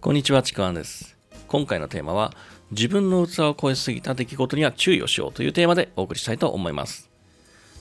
[0.00, 1.16] こんにちは、ちくわんです。
[1.48, 2.32] 今回のテーマは、
[2.70, 7.10] 自分の器を超えすぎた出来事には注意をしようというテーマでお送りしたいと思います。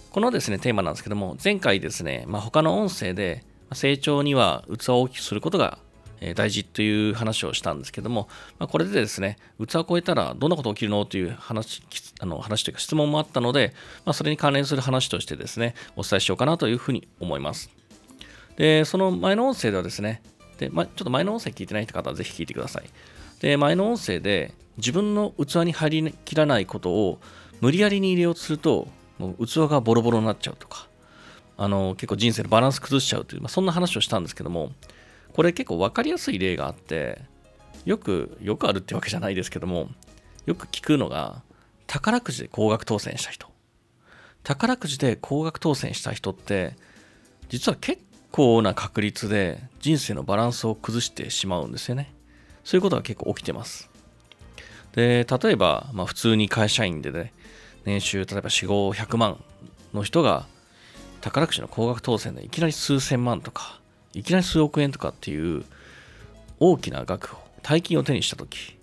[0.09, 5.77] このですね、テーマなんですけども、前回ですね、まあ、他の音声で、成長には器を大きくすることが
[6.33, 8.27] 大事という話をしたんですけども、
[8.57, 11.83] まあ、これでですね、器を超えたらどんなこと起きるのという話、
[12.19, 13.75] あの話というか質問もあったので、
[14.05, 17.69] まあ、それに関連する話としてですね、お伝えしようかなというふうに思います。
[18.55, 20.23] で、その前の音声ではですね、
[20.57, 22.89] でま、ちょっと前の音声聞いてない方はぜひ聞いてください。
[23.39, 27.19] で、前の音声で自分の器に入りきらないことを
[27.61, 30.87] 無理やりに入れようとすると、もう器がボロボロになっちゃうとか、
[31.57, 34.71] あの結構人生のバランス崩しちゃうという、まあ、そんな話をしたんですけども、
[35.33, 37.21] これ結構分かりやすい例があって、
[37.85, 39.89] よく、よくあるってわけじゃないですけども、
[40.45, 41.41] よく聞くのが、
[41.87, 43.47] 宝くじで高額当選した人。
[44.43, 46.75] 宝くじで高額当選した人って、
[47.49, 52.13] 実は結構な確率で人生のバランスを崩してしまうんですよね。
[52.63, 53.89] そういうことが結構起きてます。
[54.93, 57.31] で、例えば、まあ、普通に会社員でね、
[57.85, 59.43] 年収、例えば4、5、100万
[59.93, 60.47] の人が、
[61.21, 63.79] 宝くじの高額当選でいきなり数千万とか、
[64.13, 65.65] いきなり数億円とかっていう
[66.59, 68.77] 大きな額を、大金を手にしたとき、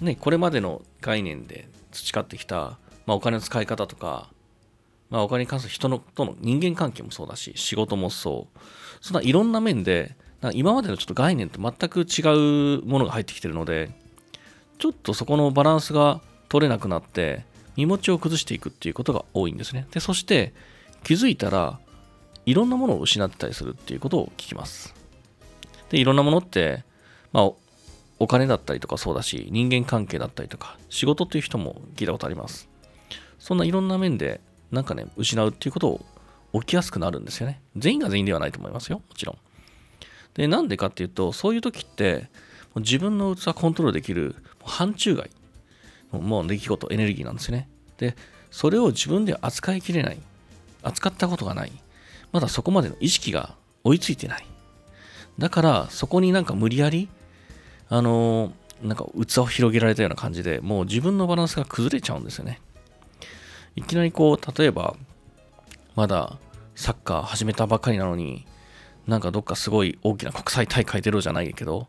[0.00, 4.30] ね、これまでの概念で培ってきた、まあ、お金の使い方とか、
[5.10, 8.58] まあ、お金に関する人のとの人間関係もそうだし、仕事もそう。
[9.00, 10.16] そんないろんな面で、
[10.52, 13.90] 今までのちょっと概念と全く違うものが入ってきてるので、
[14.78, 17.44] ちょっとそこのバランスが取れなくなって、
[17.76, 19.86] 身持ちを崩していくっていうことが多いんですね。
[19.90, 20.54] で、そして
[21.04, 21.78] 気づいたら、
[22.44, 24.94] いろんなものを失ってたりするっていうことを聞きます。
[25.90, 26.84] で、いろんなものって、
[27.32, 27.50] まあ、
[28.18, 32.68] お金だったりとかそうだし、人間関係だったりとか、仕事っていう人も聞いたことあります。
[33.38, 35.88] そんないろんな面で、なんかね、失うっていうこと
[36.52, 37.60] を起きやすくなるんですよね。
[37.76, 39.38] 全員が全員ではないと思いますよ、もちろん。
[40.34, 42.28] で、なんでかっていうと、そういう時って、
[42.76, 45.30] 自分の器コントロールできる範疇外
[46.12, 47.68] もう出来事、エネルギーなんですよね。
[47.98, 48.16] で、
[48.50, 50.18] それを自分で扱いきれない。
[50.82, 51.72] 扱ったことがない。
[52.32, 54.46] まだそこまでの意識が追いついてない。
[55.38, 57.08] だから、そこになんか無理やり、
[57.88, 58.52] あのー
[58.82, 62.60] なんか器を広げられたような感じで、もう自分のバランスが崩れちゃうんですよね。
[63.76, 64.96] いきなりこう、例えば、
[65.94, 66.38] まだ
[66.74, 68.46] サッカー始めたばっかりなのに、
[69.06, 71.86] なんかどっかすごい大きな国際大会出ろじゃないけど、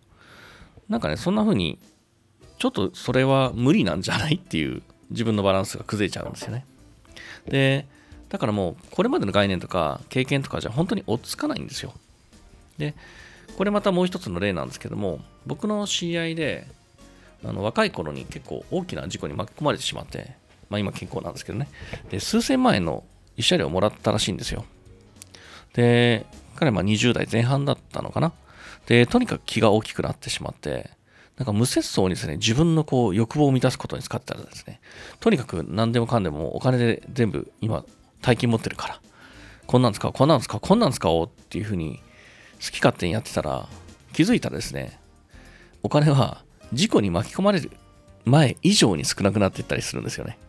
[0.89, 1.79] なんかね、そんな風に、
[2.59, 4.81] ちょっとそれは無理なんじゃないっていう
[5.11, 6.65] 自分のバランスが崩れちゃうんですよね。
[7.47, 7.87] で、
[8.29, 11.93] だからもう、これまでの概念とか経験とかじゃ本当に追っつかないんですよ。
[12.77, 12.95] で、
[13.57, 16.67] これまたもう一つの例なんですけども、僕の知り合いで、
[17.45, 20.35] あの若い頃に結構大きな事故に巻き込まれてしまって、
[20.69, 21.67] まあ今健康なんですけどね。
[22.09, 23.03] で、数千万円の
[23.37, 24.65] 慰謝料をもらったらしいんですよ。
[25.73, 28.33] で、彼は20代前半だったのかな。
[28.87, 30.89] で、とにかく気が大きくなってしまって、
[31.37, 34.79] なんか無節操にですね、自分のこう欲望を満たすことに使ってたらですね、
[35.19, 37.85] とにかく何でもかんでもお金で全部今、
[38.21, 39.01] 大金持ってるから、
[39.67, 42.01] こんなん使おう、こんなん使おう、こんなん使おうっていうふうに
[42.59, 43.67] 好き勝手にやってたら、
[44.13, 44.99] 気づいたらですね、
[45.83, 47.69] お金は事故に巻き込まれる
[48.25, 50.39] 前以上に少なくなっていったりするんですよね。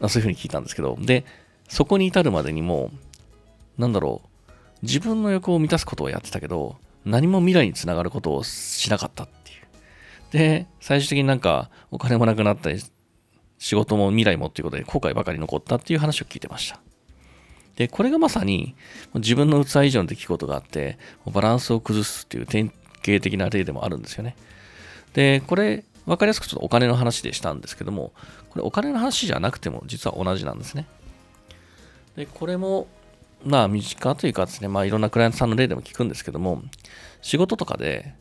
[0.00, 1.24] あそういうふうに聞いたんですけど、で、
[1.68, 2.90] そこに至るまでにも、
[3.78, 4.50] なんだろう、
[4.82, 9.58] 自分の欲を満たすことをやってたけど、何も未来につながることをしなかったっていう。
[10.32, 12.80] で、最終的になんかお金もなくなったり、
[13.58, 16.80] 仕事も未来もっていうことで後悔ばかり残ったっていう話を聞いてました。
[17.76, 18.74] で、これがまさに
[19.14, 22.72] 自分の器以上の出来事があって、バランスを崩すっていう典
[23.06, 24.36] 型的な例でもあるんですよね。
[25.14, 28.12] で、これ、わかりやすくちょっとお金の話でしたんですけども、
[28.50, 30.86] これお金の話じゃなくても実は同じなんですね。
[32.16, 32.88] で、これも、
[33.44, 36.64] まあ身近というかですね、まあいろんなクライアントさんの例でも聞くんですけども、
[37.22, 38.12] 仕事とかで、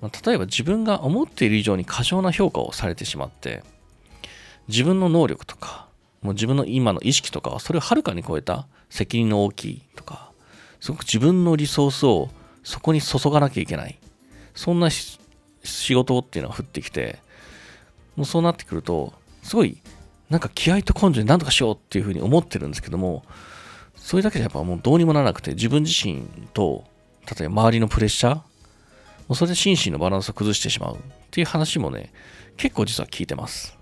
[0.00, 3.62] まあ例えば自分が思っている以上に過剰な評価をされてしまって、
[4.66, 5.86] 自分の能力とか、
[6.22, 10.32] もう自分の今の意識とかはそれをはるかに超えた責任の大きいとか、
[10.80, 12.28] すごく自分のリソースを
[12.64, 14.00] そこに注がなきゃいけない。
[14.56, 17.24] そんな仕事っていうのが降ってきて、
[18.16, 19.80] もうそうなってくると、すごい、
[20.30, 23.24] なんか気合と根性で何とかしようっていうふうに思ってるんですけども、
[23.94, 26.84] それだけじゃやっぱもうどうにもならなくて、自分自身と、
[27.26, 28.42] 例えば周りのプレッシャー、も
[29.30, 30.98] うそれで心身のバランスを崩してしまうっ
[31.30, 32.12] ていう話もね、
[32.56, 33.76] 結構実は聞いてます。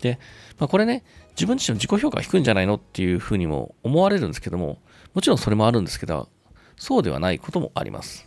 [0.00, 0.18] で、
[0.58, 1.04] まあ、これね、
[1.36, 4.78] 自分自身の自己評価が低いんじゃないのっていうふうにも思われるんですけども、
[5.14, 6.28] もちろんそれもあるんですけど、
[6.76, 8.26] そうではないこともあります。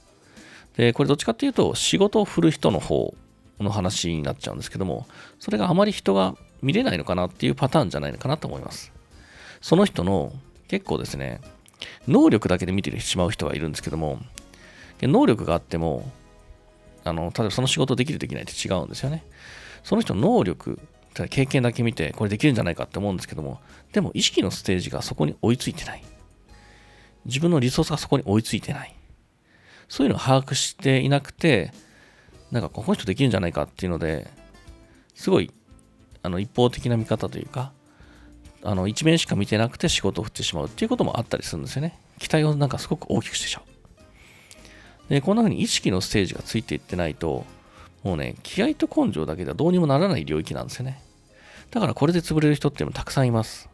[0.77, 3.13] で、これどっちかっていうと、仕事を振る人の方
[3.60, 5.07] の話になっちゃうんですけども、
[5.40, 8.92] それがあまり人が見れないのかなっていうパターンじゃないのかなと思います。
[9.62, 10.34] その人の
[10.68, 11.42] 結構ですね、
[12.07, 14.19] 能力だけで見てしまう人がいるんですけども、
[15.02, 16.12] 能力があっても、
[17.04, 19.24] あの、例えばその仕事できるできないって違うんですよね。
[19.84, 20.80] その人の能力、
[21.30, 23.60] 経験だけ見て、これできるんじゃないかって思うんですけども、
[23.94, 26.04] でも意識のステージがそこに追いついてない。
[27.25, 28.96] 自分のリソースがそこに追いついてない。
[29.88, 31.72] そういうのを把握していなくて、
[32.56, 34.31] なんかこの人できるんじゃないかっていうので、
[35.13, 35.52] すごい
[36.24, 37.74] あの一方的な見方というか、
[38.63, 42.00] あの一面しか見てなくて仕事を振ってしまうっていうこともあったりするんですよね。
[42.18, 45.10] 期待をなんかすごく大きくしてしまう。
[45.10, 47.46] で、こんな風に意識のステージがついていってないと、
[48.04, 51.02] もうね、気合と根性だけではどうにもならない領域なんですよね。
[51.72, 53.69] だからこれで潰れる人っていうのもたくさんいます。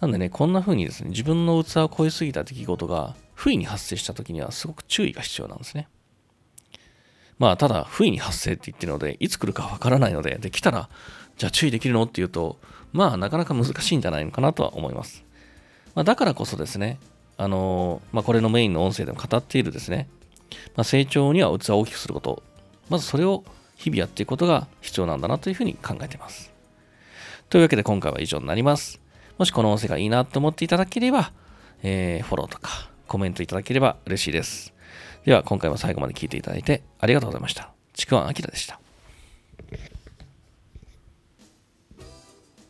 [0.00, 5.88] なんでね、こんな風にですね、自分の器を超えすぎた出来事が不意に発生した時にはすごく注意が必要なんですね。
[7.42, 10.88] まあ、ただ、不意に発生って言ってるので、いつ来るかわからないので、で、来たら、
[11.36, 12.60] じゃあ注意できるのっていうと、
[12.92, 15.24] まあ、なかなか難しいんじゃないのかなとは思います。
[15.96, 17.00] まあ、だからこそですね、
[17.38, 20.08] あの、まあ、これのメインの音声でも語っているですね、
[20.76, 22.44] まあ、成長には器を大きくすること、
[22.88, 23.42] まずそれを
[23.74, 26.52] 日々やっていくことが必要なんだなというふうに考えています。
[27.50, 29.00] というわけで今回は以上になります。
[29.36, 31.32] もしこの音声がいいなと思っていただければ、
[31.82, 34.72] えー、フォローとかコメントいただければ嬉しいです。
[35.24, 37.70] では今回も最後まで聴いていただいてありがとうございました。
[37.92, 38.80] ちくわんあきらでした。